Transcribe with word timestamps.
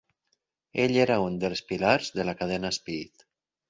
Ell 0.85 0.95
era 1.03 1.19
uns 1.27 1.41
dels 1.45 1.63
pilars 1.71 2.11
de 2.19 2.29
la 2.31 2.39
cadena 2.43 2.77
Speed. 2.83 3.33